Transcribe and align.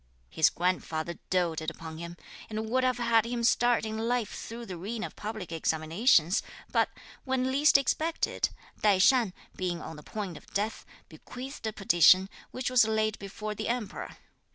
His 0.31 0.49
grandfather 0.49 1.19
doated 1.29 1.69
upon 1.69 1.99
him, 1.99 2.17
and 2.49 2.67
would 2.71 2.83
have 2.83 2.97
had 2.97 3.23
him 3.23 3.43
start 3.43 3.85
in 3.85 3.99
life 3.99 4.33
through 4.33 4.65
the 4.65 4.73
arena 4.73 5.05
of 5.05 5.15
public 5.15 5.51
examinations, 5.51 6.41
but, 6.71 6.89
when 7.23 7.51
least 7.51 7.77
expected, 7.77 8.49
Tai 8.81 8.97
shan, 8.97 9.31
being 9.55 9.79
on 9.79 9.97
the 9.97 10.01
point 10.01 10.37
of 10.37 10.47
death, 10.55 10.87
bequeathed 11.07 11.67
a 11.67 11.71
petition, 11.73 12.31
which 12.49 12.71
was 12.71 12.85
laid 12.87 13.19
before 13.19 13.53
the 13.53 13.67
Emperor. 13.67 14.17